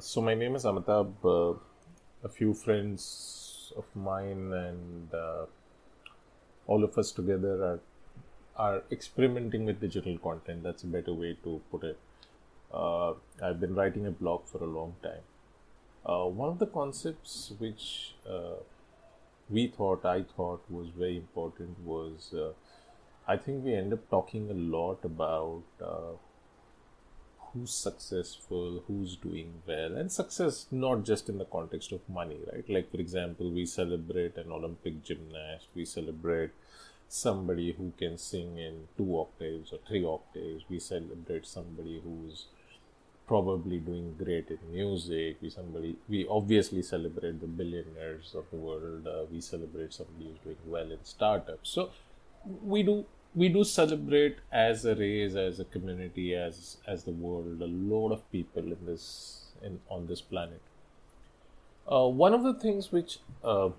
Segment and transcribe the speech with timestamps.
[0.00, 1.12] So my name is Amitabh.
[1.24, 1.58] Uh,
[2.22, 5.46] a few friends of mine and uh,
[6.68, 7.80] all of us together are
[8.56, 10.62] are experimenting with digital content.
[10.62, 11.98] That's a better way to put it.
[12.72, 15.24] Uh, I've been writing a blog for a long time.
[16.06, 18.56] Uh, one of the concepts which uh,
[19.50, 22.32] we thought, I thought, was very important was
[23.26, 25.62] I think we end up talking a lot about
[27.52, 32.68] who's successful, who's doing well, and success not just in the context of money, right?
[32.68, 36.50] Like, for example, we celebrate an Olympic gymnast, we celebrate
[37.08, 42.46] somebody who can sing in two octaves or three octaves, we celebrate somebody who's
[43.28, 49.06] probably doing great in music we somebody we obviously celebrate the billionaires of the world
[49.06, 51.90] uh, we celebrate somebody who's doing well in startups so
[52.74, 57.60] we do we do celebrate as a race, as a community, as as the world,
[57.62, 60.60] a lot of people in this in on this planet.
[61.90, 63.70] Uh, one of the things which, uh,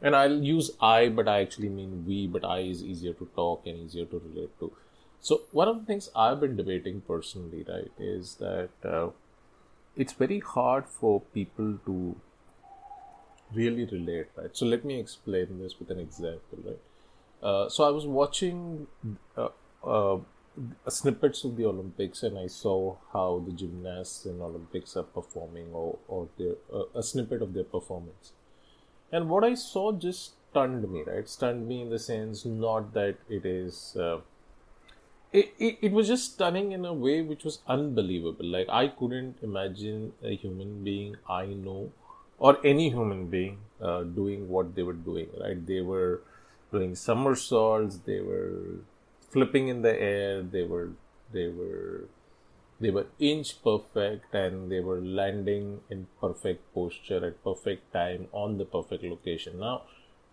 [0.00, 3.66] and I'll use I, but I actually mean we, but I is easier to talk
[3.66, 4.72] and easier to relate to.
[5.20, 9.08] So one of the things I've been debating personally, right, is that uh,
[9.96, 12.14] it's very hard for people to
[13.52, 14.56] really relate, right?
[14.56, 16.78] So let me explain this with an example, right?
[17.42, 18.86] Uh, so I was watching
[19.36, 19.48] uh,
[19.84, 20.18] uh,
[20.88, 25.98] snippets of the Olympics, and I saw how the gymnasts in Olympics are performing, or
[26.08, 28.32] or their, uh, a snippet of their performance.
[29.12, 31.04] And what I saw just stunned me.
[31.06, 33.96] Right, stunned me in the sense not that it is.
[33.96, 34.18] Uh,
[35.30, 38.46] it, it, it was just stunning in a way which was unbelievable.
[38.46, 41.92] Like I couldn't imagine a human being I know
[42.38, 43.58] or any human being
[44.14, 45.28] doing what they were doing.
[45.38, 46.22] Right, they were
[46.72, 48.80] doing somersaults they were
[49.30, 50.90] flipping in the air they were
[51.32, 52.08] they were
[52.80, 58.56] they were inch perfect and they were landing in perfect posture at perfect time on
[58.56, 59.58] the perfect location.
[59.58, 59.82] Now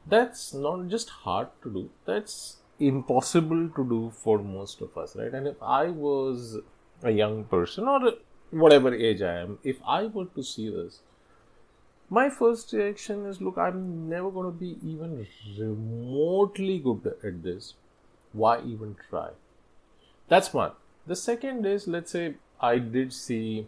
[0.07, 5.33] that's not just hard to do that's impossible to do for most of us right?
[5.33, 6.57] And if i was
[7.03, 8.13] a young person or
[8.51, 10.99] whatever age i am if i were to see this
[12.09, 15.25] my first reaction is look i'm never going to be even
[15.57, 17.73] remotely good at this.
[18.33, 19.29] Why even try?
[20.27, 20.71] That's one.
[21.07, 23.67] The second is let's say i did see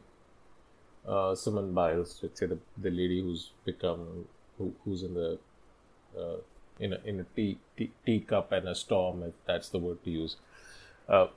[1.07, 4.25] uh, Simone Biles, let's say the, the lady who's become
[4.57, 5.39] who, who's in the
[6.17, 6.37] uh,
[6.79, 7.57] in a in a tea,
[8.05, 10.35] tea cup and a storm, if that's the word to use.
[11.07, 11.27] Uh,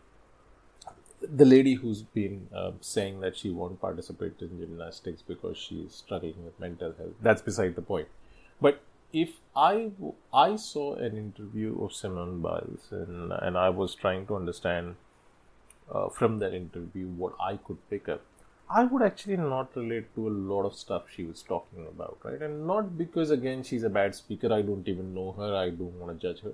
[1.23, 6.45] the lady who's been uh, saying that she won't participate in gymnastics because she's struggling
[6.45, 8.09] with mental health that's beside the point.
[8.61, 8.81] But
[9.13, 9.91] if i
[10.33, 14.95] i saw an interview of simone biles and and i was trying to understand
[15.93, 18.23] uh, from that interview what i could pick up
[18.71, 22.41] i would actually not relate to a lot of stuff she was talking about right?
[22.41, 25.99] And not because again she's a bad speaker i don't even know her i don't
[25.99, 26.53] want to judge her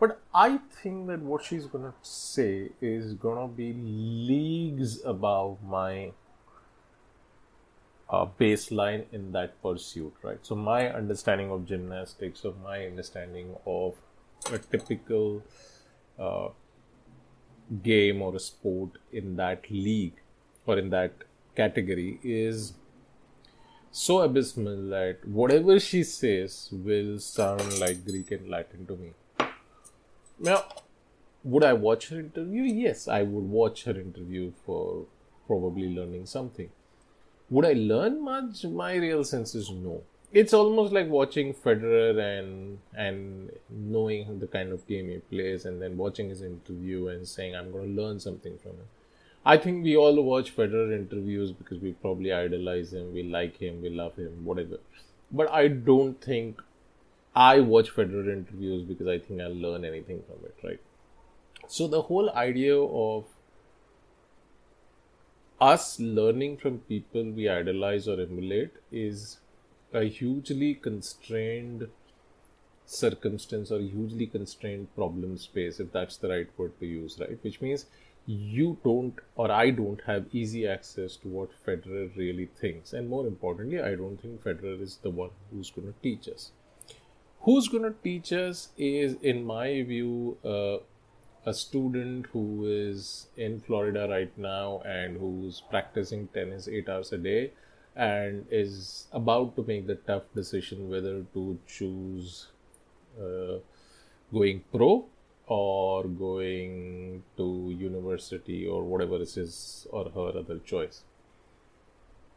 [0.00, 6.12] but I think that what she's gonna say is gonna be leagues above my
[8.08, 10.38] uh, baseline in that pursuit, right?
[10.42, 13.94] So my understanding of gymnastics, of my understanding of
[14.50, 15.42] a typical
[16.18, 16.48] uh,
[17.82, 20.14] game or a sport in that league
[20.66, 21.12] or in that
[21.54, 22.72] category is
[23.92, 29.12] so abysmal that whatever she says will sound like Greek and Latin to me.
[30.40, 30.64] Now,
[31.44, 32.62] would I watch her interview?
[32.62, 35.06] Yes, I would watch her interview for
[35.46, 36.70] probably learning something.
[37.50, 38.64] Would I learn much?
[38.64, 40.02] My real sense is no.
[40.32, 45.82] It's almost like watching Federer and and knowing the kind of game he plays, and
[45.82, 48.88] then watching his interview and saying, "I'm going to learn something from him."
[49.44, 53.80] I think we all watch Federer interviews because we probably idolize him, we like him,
[53.82, 54.78] we love him, whatever.
[55.32, 56.60] But I don't think
[57.34, 60.80] I watch Federer interviews because I think I'll learn anything from it, right?
[61.68, 63.24] So the whole idea of
[65.60, 69.38] us learning from people we idolize or emulate is
[69.92, 71.88] a hugely constrained
[72.84, 77.38] circumstance or hugely constrained problem space, if that's the right word to use, right?
[77.42, 77.86] Which means
[78.26, 82.92] you don't or I don't have easy access to what Federer really thinks.
[82.92, 86.50] And more importantly, I don't think Federer is the one who's going to teach us
[87.42, 90.78] who's going to teach us is in my view uh,
[91.46, 97.18] a student who is in florida right now and who's practicing tennis 8 hours a
[97.18, 97.52] day
[97.96, 102.48] and is about to make the tough decision whether to choose
[103.18, 103.58] uh,
[104.32, 105.06] going pro
[105.46, 111.02] or going to university or whatever is his or her other choice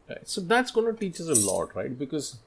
[0.08, 0.28] Right.
[0.28, 1.98] So that's going to teach us a lot, right?
[1.98, 2.38] Because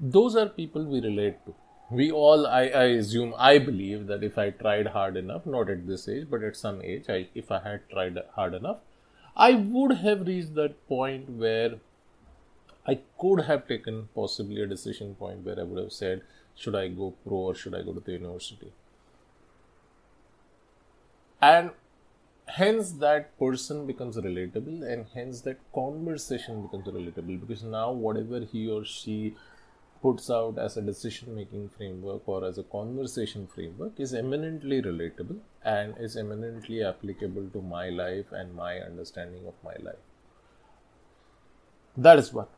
[0.00, 1.54] those are people we relate to.
[1.90, 5.86] We all, I, I assume, I believe that if I tried hard enough, not at
[5.86, 8.78] this age, but at some age, I, if I had tried hard enough,
[9.36, 11.76] I would have reached that point where
[12.86, 16.22] I could have taken possibly a decision point where I would have said,
[16.54, 18.72] should I go pro or should I go to the university?
[21.40, 21.70] And
[22.46, 28.70] hence that person becomes relatable and hence that conversation becomes relatable because now whatever he
[28.70, 29.34] or she
[30.06, 35.38] puts out as a decision making framework or as a conversation framework is eminently relatable
[35.76, 40.04] and is eminently applicable to my life and my understanding of my life.
[41.96, 42.50] That is what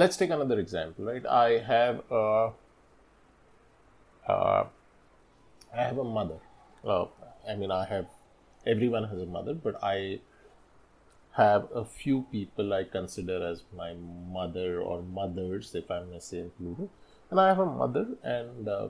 [0.00, 1.26] let's take another example right?
[1.26, 2.52] I have a
[4.28, 4.64] uh,
[5.74, 6.38] i have a mother.
[6.84, 7.06] Uh,
[7.48, 8.06] i mean i have
[8.66, 10.20] everyone has a mother, but I
[11.32, 13.94] have a few people I consider as my
[14.30, 16.90] mother or mothers, if I may say included.
[17.30, 18.88] And I have a mother, and uh,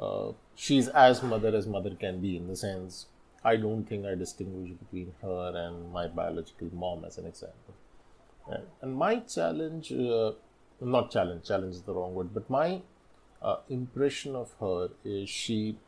[0.00, 3.06] uh, she's as mother as mother can be in the sense
[3.44, 7.74] I don't think I distinguish between her and my biological mom, as an example.
[8.48, 10.32] And, and my challenge, uh,
[10.80, 12.82] not challenge, challenge is the wrong word, but my
[13.40, 15.78] uh, impression of her is she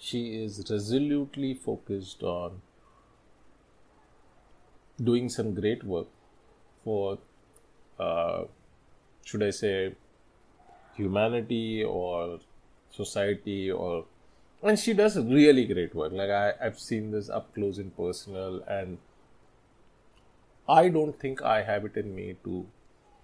[0.00, 2.62] she is resolutely focused on
[5.02, 6.08] doing some great work
[6.84, 7.18] for,
[7.98, 8.44] uh,
[9.24, 9.94] should I say,
[10.94, 12.40] humanity or
[12.90, 14.04] society or
[14.62, 16.12] and she does really great work.
[16.12, 18.98] Like I, i've seen this up close and personal and
[20.68, 22.66] i don't think i have it in me to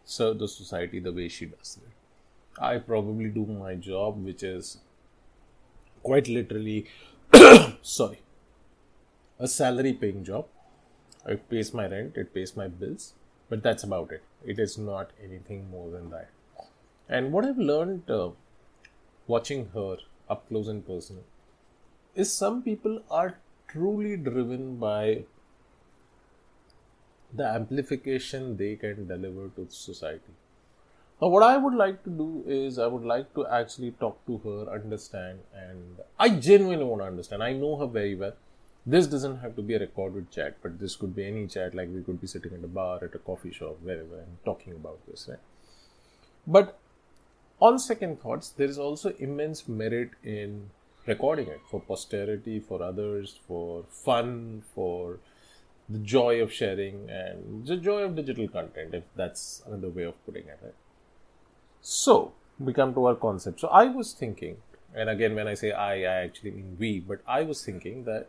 [0.05, 2.63] serve the society the way she does it.
[2.63, 4.79] I probably do my job which is
[6.03, 6.87] quite literally
[7.83, 8.21] sorry
[9.39, 10.47] a salary paying job
[11.27, 13.13] it pays my rent it pays my bills
[13.49, 16.31] but that's about it it is not anything more than that
[17.09, 18.31] and what i've learned uh,
[19.27, 19.97] watching her
[20.29, 21.25] up close and personal
[22.15, 23.39] is some people are
[23.69, 25.25] truly driven by
[27.33, 30.35] the amplification they can deliver to society
[31.21, 34.39] now, what I would like to do is I would like to actually talk to
[34.39, 37.43] her, understand, and I genuinely want to understand.
[37.43, 38.33] I know her very well.
[38.87, 41.89] This doesn't have to be a recorded chat, but this could be any chat, like
[41.89, 44.99] we could be sitting at a bar, at a coffee shop, wherever, and talking about
[45.07, 45.39] this, right?
[46.47, 46.79] But
[47.61, 50.71] on second thoughts, there is also immense merit in
[51.07, 55.19] recording it for posterity, for others, for fun, for
[55.89, 60.27] the joy of sharing, and the joy of digital content, if that's another way of
[60.27, 60.75] putting it, right?
[61.81, 63.61] So we come to our concept.
[63.61, 64.59] So I was thinking,
[64.95, 68.29] and again, when I say I, I actually mean we, but I was thinking that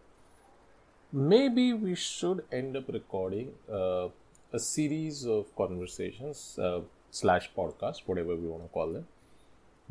[1.15, 4.09] maybe we should end up recording uh,
[4.51, 9.07] a series of conversations uh, slash podcast, whatever we want to call them,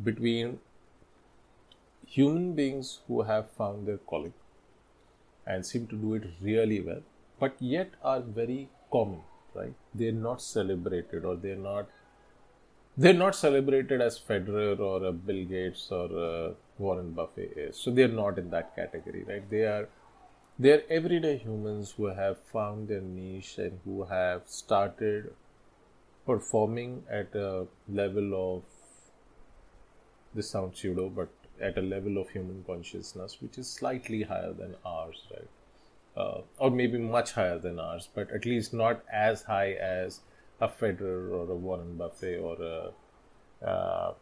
[0.03, 0.59] between
[2.05, 4.33] human beings who have found their calling
[5.47, 7.01] and seem to do it really well,
[7.39, 9.21] but yet are very common,
[9.55, 9.73] right?
[9.95, 11.89] They're not celebrated or they're not
[12.97, 17.75] they're not celebrated as Federer or Bill Gates or a Warren Buffett is.
[17.75, 19.49] So they're not in that category, right?
[19.49, 19.89] They are
[20.57, 25.33] they're everyday humans who have found their niche and who have started
[26.25, 28.63] performing at a level of
[30.33, 31.29] this sounds pseudo, but
[31.61, 35.49] at a level of human consciousness which is slightly higher than ours, right?
[36.17, 40.21] Uh, or maybe much higher than ours, but at least not as high as
[40.61, 44.13] a Federer or a Warren Buffett or a, uh,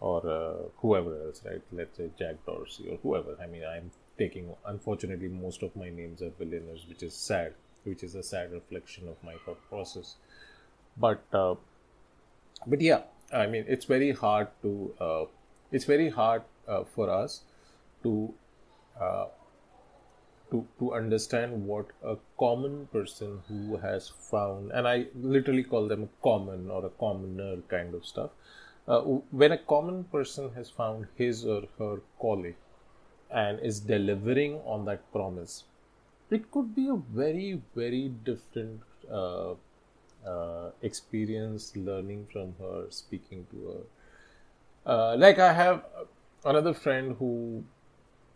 [0.00, 1.62] or a whoever else, right?
[1.72, 3.36] Let's say Jack Dorsey or whoever.
[3.40, 7.54] I mean, I'm taking, unfortunately, most of my names are billionaires, which is sad,
[7.84, 10.16] which is a sad reflection of my thought process.
[10.96, 11.54] But, uh,
[12.66, 15.24] but yeah, I mean, it's very hard to, uh,
[15.70, 17.42] it's very hard uh, for us
[18.02, 18.32] to
[19.00, 19.26] uh,
[20.50, 26.04] to, to understand what a common person who has found, and I literally call them
[26.04, 28.30] a common or a commoner kind of stuff.
[28.86, 32.54] Uh, when a common person has found his or her calling
[33.30, 35.64] and is delivering on that promise,
[36.30, 38.80] it could be a very, very different
[39.10, 39.54] uh,
[40.26, 44.92] uh, experience learning from her, speaking to her.
[44.92, 45.84] Uh, like I have
[46.44, 47.64] another friend who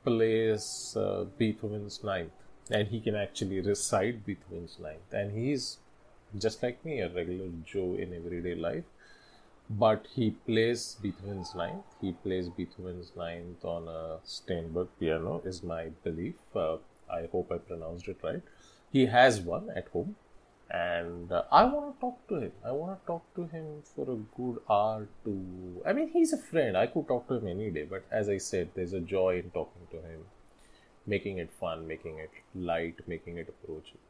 [0.05, 2.33] plays uh, Beethoven's Ninth,
[2.71, 5.79] and he can actually recite Beethoven's Ninth, and he's
[6.39, 8.85] just like me, a regular Joe in everyday life.
[9.71, 11.85] But he plays Beethoven's Ninth.
[12.01, 16.35] He plays Beethoven's Ninth on a Steinberg piano, is my belief.
[16.55, 18.43] Uh, I hope I pronounced it right.
[18.93, 20.17] He has one at home,
[20.71, 22.53] and uh, I want to talk to him.
[22.65, 25.07] I want to talk to him for a good hour.
[25.25, 26.77] To I mean, he's a friend.
[26.77, 29.51] I could talk to him any day, but as I said, there's a joy in
[29.53, 30.25] talking to him,
[31.07, 34.01] making it fun, making it light, making it approachable.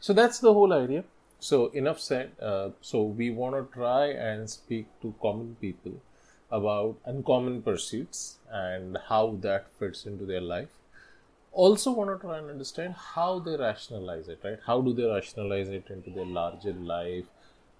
[0.00, 1.04] So that's the whole idea.
[1.40, 2.32] So enough said.
[2.40, 6.00] Uh, so we want to try and speak to common people
[6.50, 10.78] about uncommon pursuits and how that fits into their life
[11.52, 14.58] also want to try and understand how they rationalize it, right?
[14.66, 17.24] How do they rationalize it into their larger life?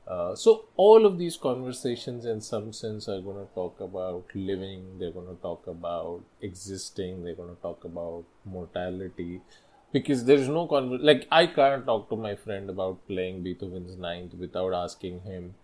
[0.06, 4.98] Uh, so all of these conversations, in some sense, are going to talk about living.
[4.98, 7.22] They're going to talk about existing.
[7.24, 9.42] They're going to talk about mortality,
[9.92, 14.34] because there is no like I can't talk to my friend about playing Beethoven's Ninth
[14.34, 15.54] without asking him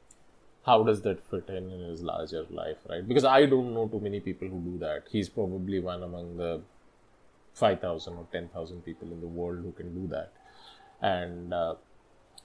[0.66, 3.06] how does that fit in in his larger life, right?
[3.06, 5.04] Because I don't know too many people who do that.
[5.10, 6.62] He's probably one among the
[7.54, 10.32] 5,000 or 10,000 people in the world who can do that
[11.02, 11.74] and uh,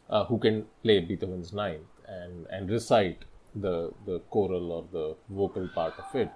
[0.09, 3.23] uh, who can play Beethoven's ninth and, and recite
[3.55, 6.29] the, the choral or the vocal part of it.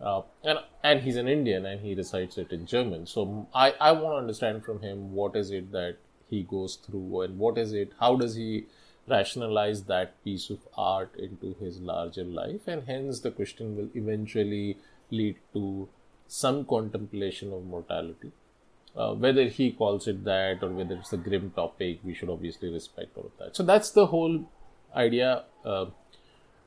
[0.00, 3.06] Uh, and and he's an Indian and he recites it in German.
[3.06, 5.96] So I, I want to understand from him what is it that
[6.28, 8.66] he goes through and what is it, how does he
[9.08, 14.76] rationalize that piece of art into his larger life, and hence the question will eventually
[15.10, 15.88] lead to
[16.26, 18.32] some contemplation of mortality.
[18.96, 22.72] Uh, whether he calls it that or whether it's a grim topic, we should obviously
[22.72, 23.54] respect all of that.
[23.54, 24.50] So that's the whole
[24.94, 25.44] idea.
[25.64, 25.86] Uh,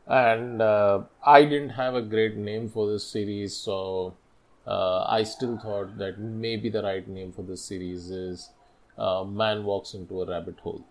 [0.09, 4.15] and uh, I didn't have a great name for this series, so
[4.67, 8.49] uh, I still thought that maybe the right name for this series is
[8.97, 10.83] uh, Man Walks into a Rabbit Hole.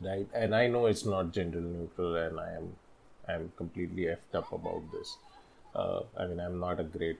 [0.00, 0.28] Right?
[0.34, 2.76] And I know it's not gender neutral, and I am
[3.28, 5.16] I'm completely effed up about this.
[5.74, 7.18] Uh, I mean, I'm not a great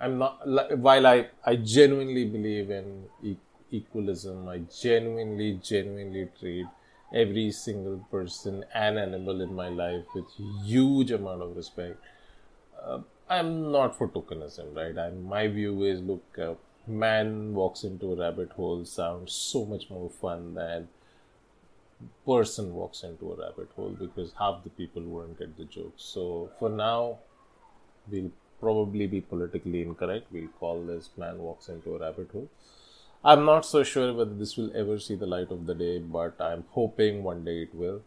[0.00, 0.46] I'm not
[0.78, 3.36] while I I genuinely believe in e-
[3.70, 4.48] equalism.
[4.48, 6.66] I genuinely genuinely treat
[7.14, 10.26] every single person and animal in my life with
[10.64, 11.96] huge amount of respect.
[12.84, 12.98] Uh,
[13.30, 14.98] I'm not for tokenism, right?
[14.98, 16.54] I, my view is look, uh,
[16.86, 20.88] man walks into a rabbit hole sounds so much more fun than
[22.26, 25.94] person walks into a rabbit hole because half the people won't get the joke.
[25.96, 27.18] So for now,
[28.10, 30.26] we'll probably be politically incorrect.
[30.32, 32.48] We'll call this man walks into a rabbit hole.
[33.24, 36.38] I'm not so sure whether this will ever see the light of the day, but
[36.40, 38.02] I'm hoping one day it will.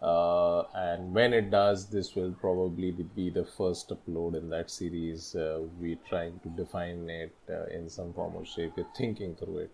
[0.00, 5.36] Uh, and when it does, this will probably be the first upload in that series.
[5.36, 8.72] Uh, we're trying to define it uh, in some form or shape.
[8.76, 9.70] We're thinking through it.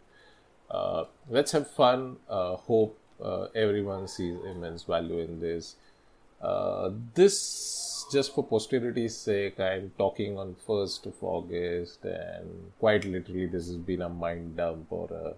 [0.69, 2.17] Uh, let's have fun.
[2.29, 5.77] Uh, hope uh, everyone sees immense value in this.
[7.15, 13.67] this just for posterity's sake, I'm talking on 1st of August, and quite literally, this
[13.67, 15.35] has been a mind dump or a.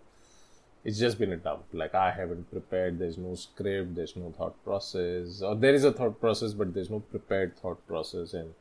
[0.82, 1.64] It's just been a dump.
[1.72, 5.92] Like, I haven't prepared, there's no script, there's no thought process, or there is a
[5.92, 8.54] thought process, but there's no prepared thought process, and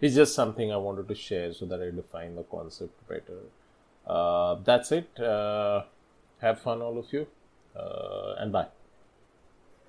[0.00, 3.40] it's just something I wanted to share so that I define the concept better.
[4.06, 5.18] Uh, that's it.
[5.18, 5.84] Uh,
[6.40, 7.26] have fun, all of you,
[7.74, 8.68] uh, and bye.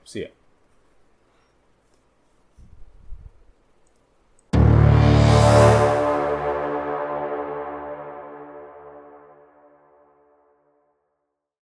[0.03, 0.27] See ya.